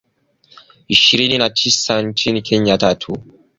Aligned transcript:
ishirini 0.87 1.37
na 1.37 1.49
tisa 1.49 2.01
nchini 2.01 2.41
Kenya 2.41 2.77
tatu 2.77 3.17